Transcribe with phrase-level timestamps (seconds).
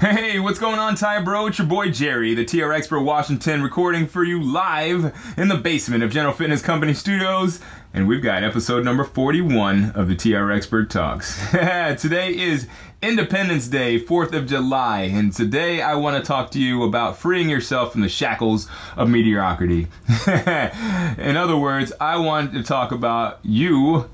[0.00, 1.48] Hey, what's going on, Ty Bro?
[1.48, 6.02] It's your boy Jerry, the TR Expert Washington, recording for you live in the basement
[6.02, 7.60] of General Fitness Company Studios.
[7.92, 11.38] And we've got episode number 41 of the TR Expert Talks.
[11.50, 12.66] today is
[13.02, 17.50] Independence Day, 4th of July, and today I want to talk to you about freeing
[17.50, 19.88] yourself from the shackles of mediocrity.
[20.26, 24.08] in other words, I want to talk about you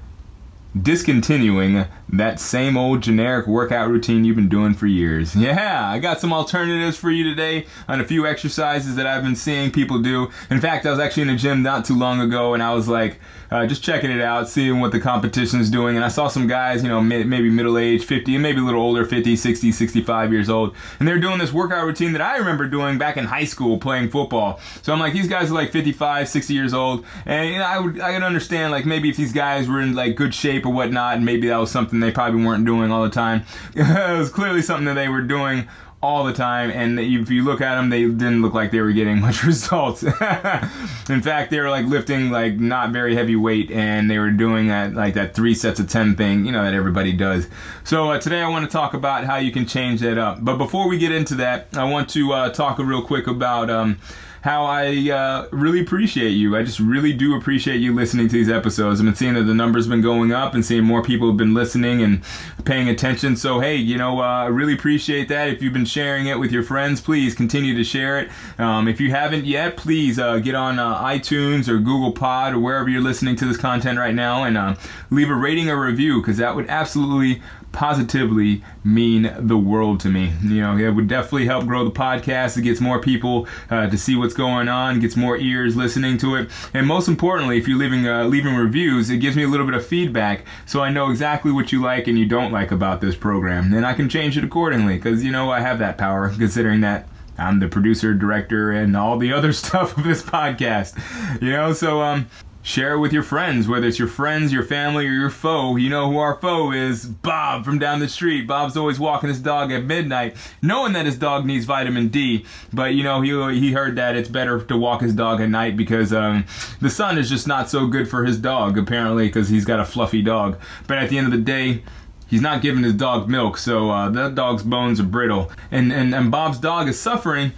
[0.82, 5.34] discontinuing that same old generic workout routine you've been doing for years.
[5.46, 9.36] Yeah, I got some alternatives for you today on a few exercises that I've been
[9.36, 10.28] seeing people do.
[10.50, 12.88] In fact, I was actually in a gym not too long ago and I was
[12.88, 13.20] like,
[13.50, 15.94] uh, just checking it out, seeing what the competition is doing.
[15.94, 18.82] And I saw some guys, you know, maybe middle age, 50, and maybe a little
[18.82, 20.74] older, 50, 60, 65 years old.
[20.98, 24.10] And they're doing this workout routine that I remember doing back in high school playing
[24.10, 24.60] football.
[24.82, 27.04] So I'm like, these guys are like 55, 60 years old.
[27.24, 29.94] And you know, I would, I could understand like maybe if these guys were in
[29.94, 33.04] like good shape or whatnot, and maybe that was something they probably weren't doing all
[33.04, 33.44] the time.
[33.74, 35.68] it was clearly something that they were doing
[36.02, 38.92] all the time, and if you look at them, they didn't look like they were
[38.92, 40.02] getting much results.
[41.08, 44.68] In fact, they were like lifting like not very heavy weight, and they were doing
[44.68, 47.48] that like that three sets of ten thing, you know, that everybody does.
[47.84, 50.44] So uh, today I want to talk about how you can change that up.
[50.44, 53.70] But before we get into that, I want to uh, talk real quick about.
[53.70, 53.98] Um,
[54.46, 56.56] how I uh, really appreciate you.
[56.56, 59.00] I just really do appreciate you listening to these episodes.
[59.00, 61.52] I've been seeing that the numbers been going up and seeing more people have been
[61.52, 62.22] listening and
[62.64, 63.34] paying attention.
[63.34, 65.48] So hey, you know, uh, I really appreciate that.
[65.48, 68.30] If you've been sharing it with your friends, please continue to share it.
[68.56, 72.60] Um, if you haven't yet, please uh, get on uh, iTunes or Google Pod or
[72.60, 74.76] wherever you're listening to this content right now and uh,
[75.10, 77.42] leave a rating or review because that would absolutely
[77.76, 80.32] positively mean the world to me.
[80.42, 82.56] You know, it would definitely help grow the podcast.
[82.56, 86.36] It gets more people uh, to see what's going on, gets more ears listening to
[86.36, 89.66] it, and most importantly, if you're leaving uh, leaving reviews, it gives me a little
[89.66, 93.02] bit of feedback, so I know exactly what you like and you don't like about
[93.02, 94.96] this program, and I can change it accordingly.
[94.96, 99.18] Because you know, I have that power, considering that I'm the producer, director, and all
[99.18, 100.96] the other stuff of this podcast.
[101.42, 102.26] You know, so um,
[102.66, 105.76] Share it with your friends, whether it's your friends, your family, or your foe.
[105.76, 108.48] You know who our foe is Bob from down the street.
[108.48, 112.44] Bob's always walking his dog at midnight, knowing that his dog needs vitamin D.
[112.72, 115.76] But you know, he, he heard that it's better to walk his dog at night
[115.76, 116.44] because um,
[116.80, 119.84] the sun is just not so good for his dog, apparently, because he's got a
[119.84, 120.58] fluffy dog.
[120.88, 121.84] But at the end of the day,
[122.26, 125.52] he's not giving his dog milk, so uh, that dog's bones are brittle.
[125.70, 127.52] And, and, and Bob's dog is suffering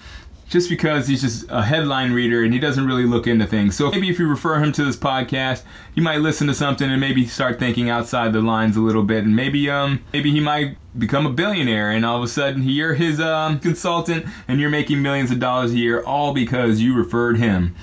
[0.49, 3.77] just because he's just a headline reader and he doesn't really look into things.
[3.77, 5.63] So maybe if you refer him to this podcast,
[5.95, 9.25] he might listen to something and maybe start thinking outside the lines a little bit,
[9.25, 12.95] and maybe um maybe he might become a billionaire, and all of a sudden you're
[12.95, 17.37] his um consultant and you're making millions of dollars a year, all because you referred
[17.37, 17.75] him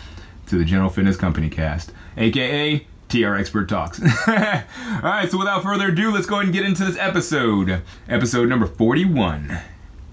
[0.47, 4.01] to the General Fitness Company Cast, aka TR Expert Talks.
[4.27, 4.33] All
[5.03, 7.83] right, so without further ado, let's go ahead and get into this episode.
[8.09, 9.59] Episode number 41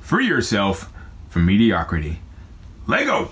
[0.01, 0.93] Free Yourself
[1.31, 2.21] from Mediocrity.
[2.87, 3.31] Lego.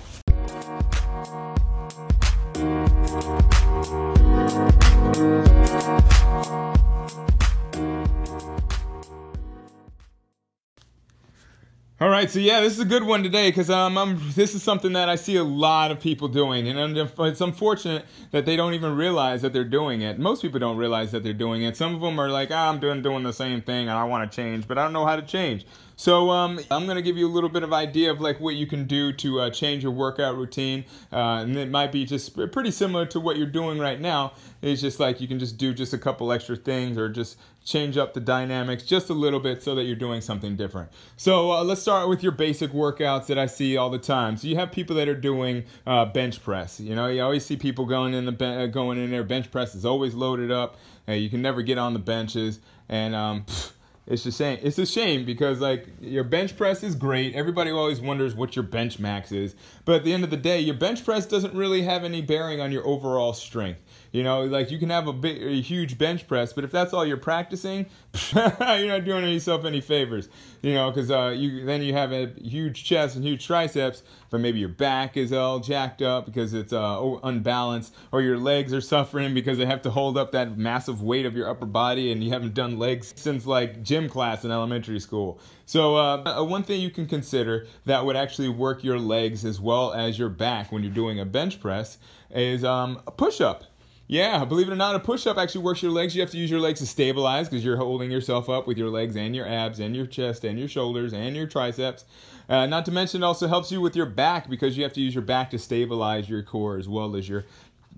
[12.20, 15.08] Right, so yeah, this is a good one today because um, this is something that
[15.08, 19.41] I see a lot of people doing, and it's unfortunate that they don't even realize
[19.41, 20.19] that they're doing it.
[20.19, 21.78] Most people don't realize that they're doing it.
[21.78, 24.30] Some of them are like, ah, I'm doing doing the same thing, and I want
[24.30, 25.64] to change, but I don't know how to change.
[25.97, 28.66] So um, I'm gonna give you a little bit of idea of like what you
[28.66, 32.70] can do to uh, change your workout routine, uh, and it might be just pretty
[32.70, 34.32] similar to what you're doing right now.
[34.60, 37.97] It's just like you can just do just a couple extra things or just change
[37.97, 40.91] up the dynamics just a little bit so that you're doing something different.
[41.16, 44.37] So uh, let's start with your basic workouts that I see all the time.
[44.37, 46.78] So you have people that are doing uh, bench press.
[46.78, 49.25] You know, you always see people going in the uh, going in there.
[49.25, 50.76] Bench press is always loaded up.
[51.06, 53.72] And you can never get on the benches, and um, pff,
[54.06, 54.59] it's a shame.
[54.62, 57.34] It's a shame because like your bench press is great.
[57.34, 60.60] Everybody always wonders what your bench max is, but at the end of the day,
[60.60, 63.82] your bench press doesn't really have any bearing on your overall strength.
[64.12, 66.92] You know, like you can have a big, a huge bench press, but if that's
[66.92, 67.86] all you're practicing,
[68.32, 70.28] you're not doing yourself any favors.
[70.62, 74.41] You know, because uh, you then you have a huge chest and huge triceps, but
[74.41, 78.80] maybe your back is all jacked up because it's uh, unbalanced, or your legs are
[78.80, 82.22] suffering because they have to hold up that massive weight of your upper body, and
[82.22, 85.41] you haven't done legs since like gym class in elementary school.
[85.70, 89.92] So uh, one thing you can consider that would actually work your legs as well
[89.92, 91.97] as your back when you're doing a bench press
[92.32, 93.65] is um, a push-up.
[94.06, 96.16] Yeah, believe it or not, a push up actually works your legs.
[96.16, 98.91] You have to use your legs to stabilize because you're holding yourself up with your
[98.91, 102.04] legs and your abs and your chest and your shoulders and your triceps.
[102.48, 105.00] Uh, not to mention, it also helps you with your back because you have to
[105.00, 107.44] use your back to stabilize your core as well as your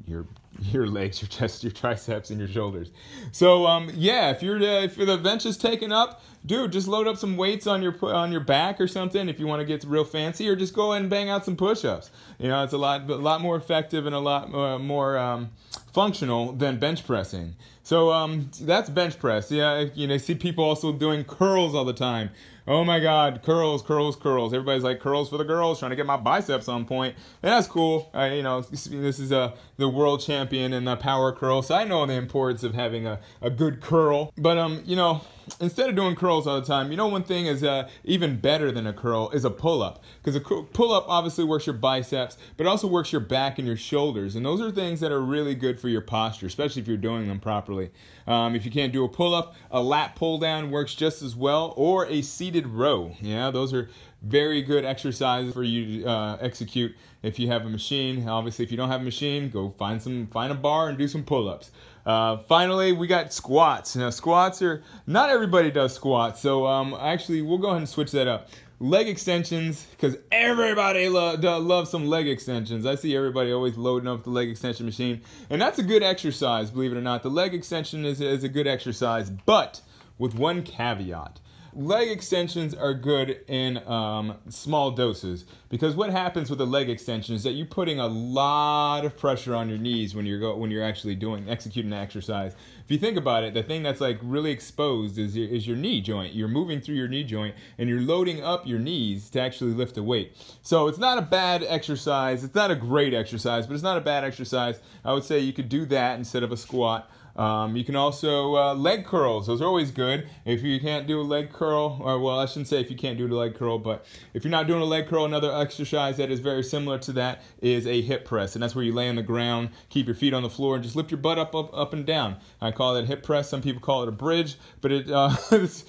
[0.06, 0.26] your
[0.60, 2.90] your legs, your chest, your triceps, and your shoulders.
[3.32, 7.08] So um, yeah, if you're uh, if the bench is taken up, dude, just load
[7.08, 9.84] up some weights on your on your back or something if you want to get
[9.84, 12.10] real fancy, or just go ahead and bang out some push-ups.
[12.38, 15.50] You know, it's a lot a lot more effective and a lot uh, more um,
[15.92, 17.54] functional than bench pressing.
[17.82, 19.50] So um, that's bench press.
[19.50, 22.30] Yeah, you know, see people also doing curls all the time.
[22.66, 24.54] Oh my God, curls, curls, curls.
[24.54, 27.16] Everybody's like curls for the girls, trying to get my biceps on point.
[27.42, 28.08] And that's cool.
[28.14, 31.74] I, you know, this is a uh, the world champion in the power curl, so
[31.74, 34.32] I know the importance of having a, a good curl.
[34.38, 35.22] But um, you know,
[35.60, 38.70] instead of doing curls all the time, you know one thing is uh, even better
[38.70, 42.68] than a curl is a pull-up because a pull-up obviously works your biceps, but it
[42.68, 45.80] also works your back and your shoulders, and those are things that are really good
[45.80, 47.90] for your posture, especially if you're doing them properly.
[48.26, 52.06] Um, if you can't do a pull-up, a lat pull-down works just as well, or
[52.06, 53.16] a seated row.
[53.20, 53.88] Yeah, those are
[54.22, 58.28] very good exercises for you to uh, execute if you have a machine.
[58.28, 61.08] Obviously, if you don't have a machine, go find some find a bar and do
[61.08, 61.70] some pull-ups.
[62.04, 63.94] Uh, finally, we got squats.
[63.94, 68.10] Now, squats are not everybody does squats, so um, actually, we'll go ahead and switch
[68.12, 68.48] that up.
[68.80, 72.84] Leg extensions, because everybody lo- loves some leg extensions.
[72.84, 75.20] I see everybody always loading up the leg extension machine,
[75.50, 77.22] and that's a good exercise, believe it or not.
[77.22, 79.80] The leg extension is, is a good exercise, but
[80.18, 81.38] with one caveat
[81.74, 87.34] leg extensions are good in um, small doses because what happens with a leg extension
[87.34, 90.70] is that you're putting a lot of pressure on your knees when you're go, when
[90.70, 92.54] you're actually doing executing an exercise.
[92.84, 95.76] If you think about it, the thing that's like really exposed is your, is your
[95.76, 96.34] knee joint.
[96.34, 99.96] You're moving through your knee joint and you're loading up your knees to actually lift
[99.96, 100.36] a weight.
[100.62, 102.44] So it's not a bad exercise.
[102.44, 104.80] It's not a great exercise, but it's not a bad exercise.
[105.04, 107.10] I would say you could do that instead of a squat.
[107.36, 110.28] Um, you can also uh, leg curls; those are always good.
[110.44, 113.16] If you can't do a leg curl, or well, I shouldn't say if you can't
[113.16, 116.30] do a leg curl, but if you're not doing a leg curl, another exercise that
[116.30, 119.16] is very similar to that is a hip press, and that's where you lay on
[119.16, 121.70] the ground, keep your feet on the floor, and just lift your butt up, up,
[121.76, 122.36] up and down.
[122.60, 123.48] I call it hip press.
[123.48, 125.84] Some people call it a bridge, but it uh, it's,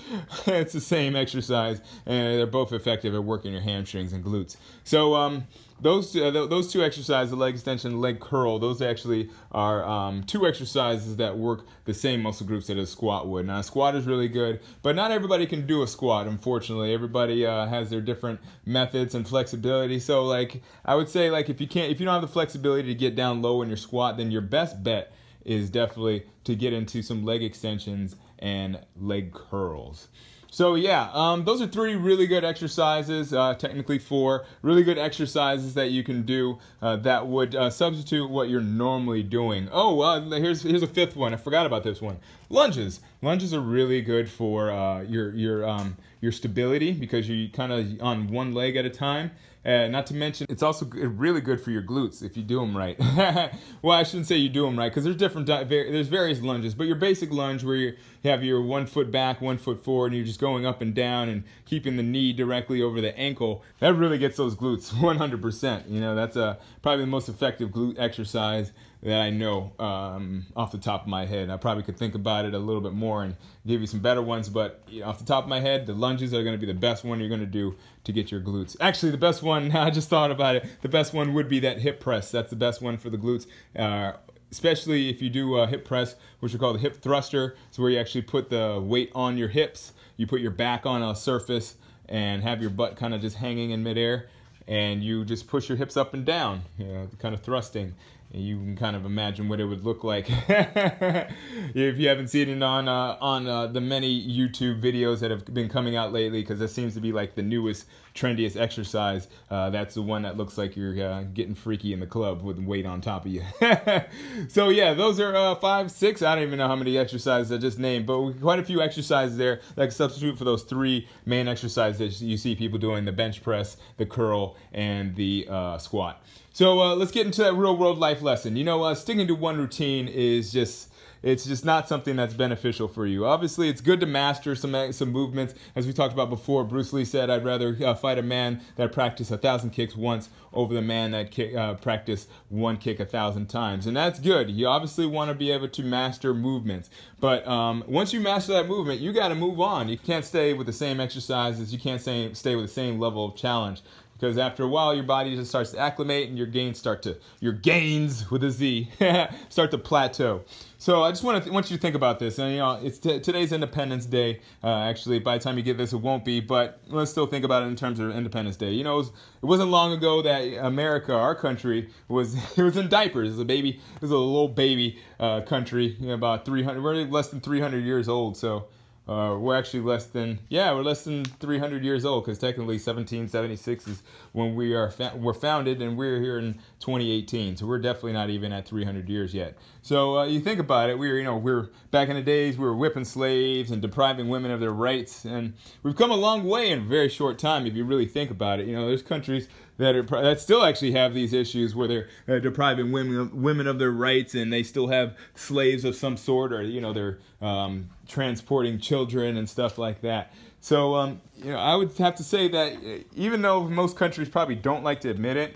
[0.46, 4.56] it's the same exercise, and they're both effective at working your hamstrings and glutes.
[4.84, 5.48] So um,
[5.84, 10.48] those uh, those two exercises, the leg extension, leg curl, those actually are um, two
[10.48, 13.46] exercises that work the same muscle groups that a squat would.
[13.46, 16.28] Now, a squat is really good, but not everybody can do a squat.
[16.28, 20.00] Unfortunately, everybody uh, has their different methods and flexibility.
[20.00, 22.88] So, like I would say, like if you can't, if you don't have the flexibility
[22.88, 25.14] to get down low in your squat, then your best bet
[25.46, 30.08] is definitely to get into some leg extensions and leg curls.
[30.54, 35.74] So yeah, um, those are three really good exercises, uh, technically four really good exercises
[35.74, 39.68] that you can do uh, that would uh, substitute what you're normally doing.
[39.72, 41.34] Oh, uh, here's here's a fifth one.
[41.34, 42.20] I forgot about this one.
[42.54, 43.00] Lunges.
[43.24, 48.02] Lunges are really good for uh, your your um, your stability because you're kind of
[48.02, 49.32] on one leg at a time.
[49.66, 52.76] Uh, not to mention, it's also really good for your glutes if you do them
[52.76, 53.00] right.
[53.82, 56.86] well, I shouldn't say you do them right because there's different, there's various lunges, but
[56.86, 57.94] your basic lunge where you
[58.26, 61.30] have your one foot back, one foot forward, and you're just going up and down
[61.30, 65.90] and keeping the knee directly over the ankle, that really gets those glutes 100%.
[65.90, 68.74] You know, that's a, probably the most effective glute exercise
[69.04, 71.50] that I know um, off the top of my head.
[71.50, 73.36] I probably could think about it a little bit more and
[73.68, 75.94] give you some better ones, but you know, off the top of my head, the
[75.94, 78.40] lunges are going to be the best one you're going to do to get your
[78.40, 78.78] glutes.
[78.80, 81.60] Actually, the best one, now I just thought about it, the best one would be
[81.60, 82.32] that hip press.
[82.32, 83.46] That's the best one for the glutes.
[83.78, 84.14] Uh,
[84.52, 87.56] especially if you do a hip press, which we call the hip thruster.
[87.70, 89.94] It's where you actually put the weight on your hips.
[90.16, 91.76] You put your back on a surface
[92.08, 94.30] and have your butt kind of just hanging in midair
[94.68, 97.96] and you just push your hips up and down, you know, kind of thrusting
[98.34, 102.64] you can kind of imagine what it would look like if you haven't seen it
[102.64, 106.60] on uh, on uh, the many YouTube videos that have been coming out lately, because
[106.60, 107.86] that seems to be like the newest,
[108.16, 109.28] trendiest exercise.
[109.52, 112.58] Uh, that's the one that looks like you're uh, getting freaky in the club with
[112.58, 113.44] weight on top of you.
[114.48, 116.24] so yeah, those are uh, five, six.
[116.24, 119.38] I don't even know how many exercises I just named, but quite a few exercises
[119.38, 123.44] there that substitute for those three main exercises that you see people doing: the bench
[123.44, 126.24] press, the curl, and the uh, squat.
[126.56, 128.56] So uh, let's get into that real world life lesson.
[128.56, 130.94] You know, uh, sticking to one routine is just
[131.24, 133.26] it's just not something that's beneficial for you.
[133.26, 135.56] Obviously, it's good to master some uh, some movements.
[135.76, 138.92] As we talked about before, Bruce Lee said, "I'd rather uh, fight a man that
[138.92, 143.06] practiced a thousand kicks once over the man that kick, uh, practiced one kick a
[143.06, 144.52] thousand times." And that's good.
[144.52, 148.68] You obviously want to be able to master movements, but um, once you master that
[148.68, 149.90] movement, you got to move on.
[149.90, 151.74] You can't stay with the same exercises.
[151.74, 153.82] You can't stay stay with the same level of challenge
[154.24, 157.18] because after a while your body just starts to acclimate and your gains start to
[157.42, 158.90] your gains with a Z
[159.50, 160.46] start to plateau.
[160.78, 162.40] So I just want to th- want you to think about this.
[162.40, 164.40] And you know, it's t- today's Independence Day.
[164.64, 166.40] Uh, actually, by the time you get this, it won't be.
[166.40, 168.72] But let's still think about it in terms of Independence Day.
[168.72, 169.12] You know, it, was,
[169.42, 173.28] wasn't long ago that America, our country, was it was in diapers.
[173.28, 173.72] It was a baby.
[173.96, 175.98] It was a little baby uh, country.
[176.00, 176.82] You know, about 300.
[176.82, 178.38] We're less than 300 years old.
[178.38, 178.68] So
[179.06, 183.88] uh, we're actually less than yeah, we're less than 300 years old because technically 1776
[183.88, 187.58] is when we are fa- we're founded, and we're here in 2018.
[187.58, 189.58] So we're definitely not even at 300 years yet.
[189.82, 192.58] So uh, you think about it, we were you know we're back in the days
[192.58, 196.46] we were whipping slaves and depriving women of their rights, and we've come a long
[196.46, 198.68] way in a very short time if you really think about it.
[198.68, 202.40] You know, there's countries that are that still actually have these issues where they're uh,
[202.40, 206.62] depriving women women of their rights and they still have slaves of some sort or
[206.62, 210.34] you know they're um, transporting children and stuff like that.
[210.60, 214.30] So um, you know I would have to say that uh, even though most countries
[214.30, 215.56] probably don't like to admit it.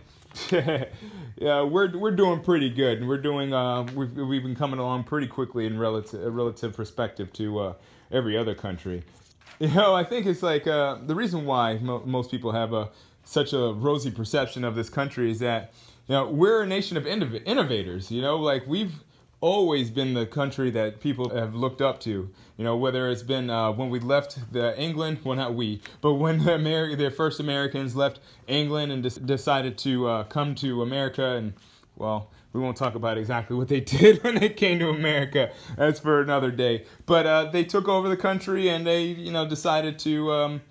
[0.51, 5.03] yeah, we're we're doing pretty good, and we're doing uh, we've we've been coming along
[5.03, 7.73] pretty quickly in relative relative perspective to uh,
[8.11, 9.03] every other country.
[9.59, 12.89] You know, I think it's like uh, the reason why mo- most people have a
[13.27, 15.73] such a rosy perception of this country is that
[16.07, 18.09] you know we're a nation of innov- innovators.
[18.09, 18.93] You know, like we've
[19.41, 22.29] always been the country that people have looked up to.
[22.57, 26.13] You know, whether it's been uh, when we left the England, well not we, but
[26.13, 31.35] when the Ameri- the first Americans left England and decided to uh, come to America,
[31.35, 31.53] and
[31.97, 35.51] well, we won't talk about exactly what they did when they came to America.
[35.75, 36.85] That's for another day.
[37.05, 40.31] But uh, they took over the country and they, you know, decided to.
[40.31, 40.61] Um,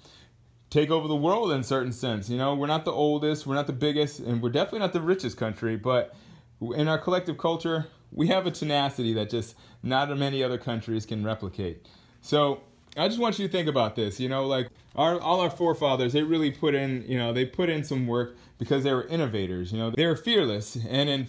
[0.76, 2.28] take over the world in a certain sense.
[2.28, 5.00] You know, we're not the oldest, we're not the biggest, and we're definitely not the
[5.00, 6.14] richest country, but
[6.60, 11.24] in our collective culture, we have a tenacity that just not many other countries can
[11.24, 11.86] replicate.
[12.20, 12.60] So
[12.96, 14.20] I just want you to think about this.
[14.20, 17.70] You know, like our all our forefathers, they really put in, you know, they put
[17.70, 19.72] in some work because they were innovators.
[19.72, 21.26] You know, they were fearless, and in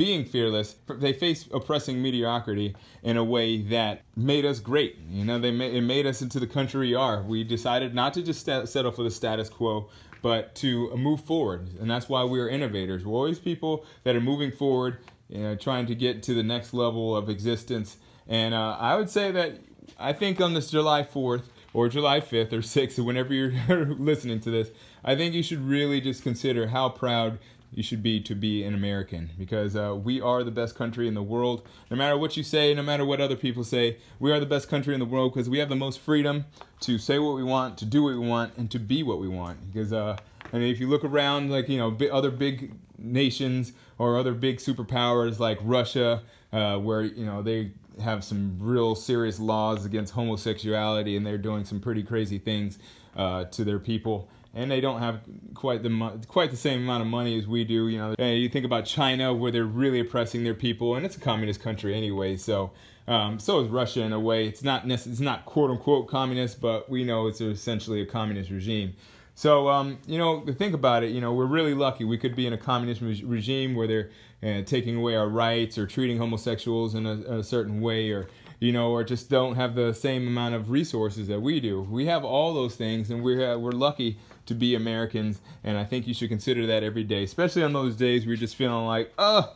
[0.00, 4.96] being fearless, they faced oppressing mediocrity in a way that made us great.
[5.10, 7.20] You know, they made, it made us into the country we are.
[7.22, 9.90] We decided not to just st- settle for the status quo,
[10.22, 13.04] but to move forward, and that's why we are innovators.
[13.04, 16.72] We're always people that are moving forward, you know, trying to get to the next
[16.72, 17.98] level of existence.
[18.26, 19.58] And uh, I would say that
[19.98, 21.42] I think on this July 4th
[21.74, 24.70] or July 5th or 6th, whenever you're listening to this,
[25.04, 27.38] I think you should really just consider how proud
[27.72, 31.14] you should be to be an American because uh, we are the best country in
[31.14, 31.66] the world.
[31.90, 34.68] No matter what you say, no matter what other people say, we are the best
[34.68, 36.46] country in the world because we have the most freedom
[36.80, 39.28] to say what we want, to do what we want, and to be what we
[39.28, 39.72] want.
[39.72, 40.16] Because uh,
[40.52, 44.58] I mean, if you look around, like you know, other big nations or other big
[44.58, 46.22] superpowers like Russia,
[46.52, 47.70] uh, where you know they
[48.02, 52.78] have some real serious laws against homosexuality and they're doing some pretty crazy things
[53.16, 55.20] uh, to their people and they don't have
[55.54, 57.88] quite the quite the same amount of money as we do.
[57.88, 61.16] You know, and you think about China where they're really oppressing their people, and it's
[61.16, 62.36] a communist country anyway.
[62.36, 62.72] So,
[63.06, 64.46] um, so is Russia in a way.
[64.46, 68.94] It's not it's not quote unquote communist, but we know it's essentially a communist regime.
[69.40, 71.12] So, um, you know, think about it.
[71.12, 72.04] You know, we're really lucky.
[72.04, 74.10] We could be in a communist re- regime where they're
[74.42, 78.28] uh, taking away our rights or treating homosexuals in a, a certain way, or
[78.58, 81.80] you know, or just don't have the same amount of resources that we do.
[81.80, 84.18] We have all those things, and we're uh, we're lucky
[84.50, 87.94] to be Americans, and I think you should consider that every day, especially on those
[87.94, 89.54] days where you're just feeling like, oh,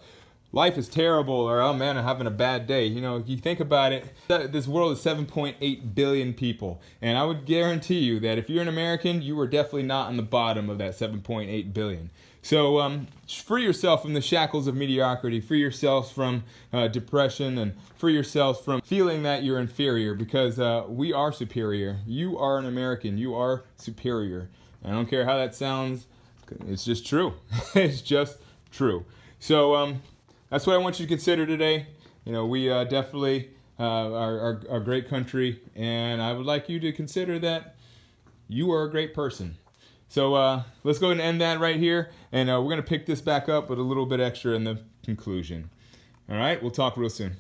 [0.53, 2.87] life is terrible, or oh man, I'm having a bad day.
[2.87, 7.25] You know, if you think about it, this world is 7.8 billion people, and I
[7.25, 10.71] would guarantee you that if you're an American, you are definitely not on the bottom
[10.71, 12.11] of that 7.8 billion.
[12.45, 17.75] So um, free yourself from the shackles of mediocrity, free yourself from uh, depression, and
[17.97, 22.01] free yourself from feeling that you're inferior because uh, we are superior.
[22.07, 24.51] You are an American, you are superior.
[24.85, 26.07] I don't care how that sounds,
[26.69, 27.35] it's just true.
[27.75, 28.39] it's just
[28.71, 29.05] true.
[29.39, 30.03] So um,
[30.51, 31.87] that's what I want you to consider today.
[32.25, 36.81] You know, we uh, definitely uh, are, a great country, and I would like you
[36.81, 37.77] to consider that
[38.49, 39.57] you are a great person.
[40.09, 43.07] So uh, let's go and end that right here, and uh, we're going to pick
[43.07, 45.71] this back up with a little bit extra in the conclusion.
[46.31, 47.37] All right, we'll talk real soon.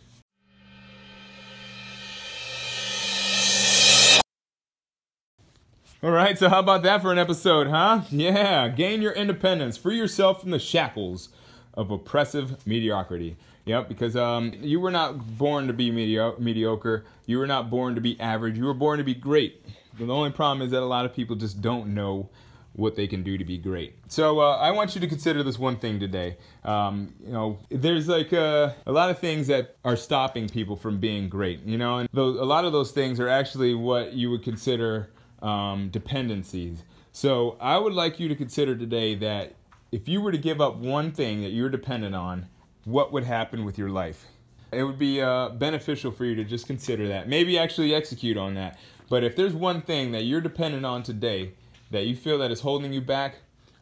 [6.05, 8.03] All right, so how about that for an episode, huh?
[8.11, 11.31] Yeah, gain your independence, free yourself from the shackles
[11.73, 13.39] of oppressive mediocrity.
[13.65, 17.07] Yep, because um, you were not born to be medio- mediocre.
[17.25, 18.59] You were not born to be average.
[18.59, 19.65] You were born to be great.
[19.99, 22.29] the only problem is that a lot of people just don't know
[22.75, 23.95] what they can do to be great.
[24.07, 26.37] So uh, I want you to consider this one thing today.
[26.65, 30.77] Um, you know, there's like a, uh, a, lot of things that are stopping people
[30.77, 31.61] from being great.
[31.61, 35.09] You know, and those, a lot of those things are actually what you would consider
[35.45, 36.83] um, dependencies.
[37.13, 39.55] So I would like you to consider today that
[39.93, 42.47] if you were to give up one thing that you're dependent on,
[42.85, 44.27] what would happen with your life?
[44.73, 47.29] It would be uh, beneficial for you to just consider that.
[47.29, 48.79] Maybe actually execute on that.
[49.09, 51.53] But if there's one thing that you're dependent on today
[51.91, 53.37] that you feel that is holding you back,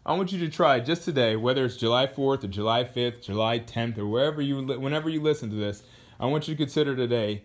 [0.04, 3.60] I want you to try just today, whether it's July 4th or July 5th, July
[3.60, 5.84] 10th, or wherever you, whenever you listen to this,
[6.18, 7.44] I want you to consider today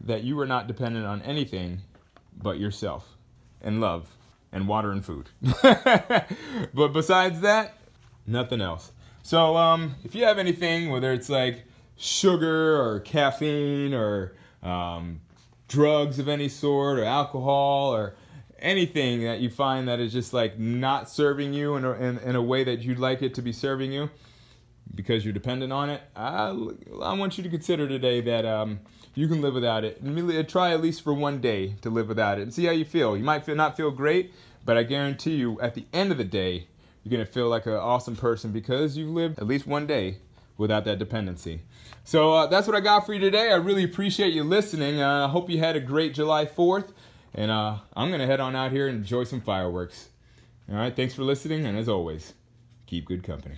[0.00, 1.82] that you are not dependent on anything
[2.42, 3.17] but yourself
[3.62, 4.08] and love
[4.52, 5.30] and water and food.
[5.62, 7.76] but besides that,
[8.26, 8.92] nothing else.
[9.22, 11.64] So um, if you have anything, whether it's like
[11.96, 15.20] sugar or caffeine or um,
[15.68, 18.14] drugs of any sort or alcohol or
[18.58, 22.36] anything that you find that is just like not serving you in a, in, in
[22.36, 24.10] a way that you'd like it to be serving you
[24.94, 26.48] because you're dependent on it, I,
[27.02, 28.80] I want you to consider today that um,
[29.18, 30.48] you can live without it.
[30.48, 33.16] Try at least for one day to live without it and see how you feel.
[33.16, 34.32] You might not feel great,
[34.64, 36.68] but I guarantee you at the end of the day,
[37.02, 40.18] you're going to feel like an awesome person because you've lived at least one day
[40.56, 41.62] without that dependency.
[42.04, 43.50] So uh, that's what I got for you today.
[43.50, 45.00] I really appreciate you listening.
[45.00, 46.90] Uh, I hope you had a great July 4th.
[47.34, 50.10] And uh, I'm going to head on out here and enjoy some fireworks.
[50.70, 51.66] All right, thanks for listening.
[51.66, 52.34] And as always,
[52.86, 53.56] keep good company.